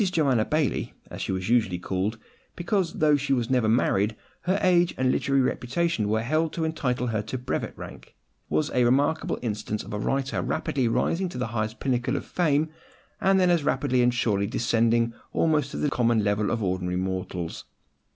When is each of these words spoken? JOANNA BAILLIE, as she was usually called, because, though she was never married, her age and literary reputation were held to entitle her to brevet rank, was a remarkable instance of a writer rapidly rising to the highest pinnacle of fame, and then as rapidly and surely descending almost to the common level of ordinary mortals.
JOANNA 0.03 0.45
BAILLIE, 0.45 0.93
as 1.11 1.21
she 1.21 1.31
was 1.31 1.47
usually 1.47 1.77
called, 1.77 2.17
because, 2.55 2.93
though 2.93 3.15
she 3.15 3.33
was 3.33 3.51
never 3.51 3.69
married, 3.69 4.15
her 4.45 4.57
age 4.63 4.95
and 4.97 5.11
literary 5.11 5.41
reputation 5.43 6.09
were 6.09 6.23
held 6.23 6.53
to 6.53 6.65
entitle 6.65 7.05
her 7.05 7.21
to 7.21 7.37
brevet 7.37 7.77
rank, 7.77 8.15
was 8.49 8.71
a 8.73 8.83
remarkable 8.83 9.37
instance 9.43 9.83
of 9.83 9.93
a 9.93 9.99
writer 9.99 10.41
rapidly 10.41 10.87
rising 10.87 11.29
to 11.29 11.37
the 11.37 11.45
highest 11.53 11.79
pinnacle 11.79 12.15
of 12.15 12.25
fame, 12.25 12.69
and 13.21 13.39
then 13.39 13.51
as 13.51 13.63
rapidly 13.63 14.01
and 14.01 14.15
surely 14.15 14.47
descending 14.47 15.13
almost 15.33 15.69
to 15.69 15.77
the 15.77 15.87
common 15.91 16.23
level 16.23 16.49
of 16.49 16.63
ordinary 16.63 16.97
mortals. 16.97 17.65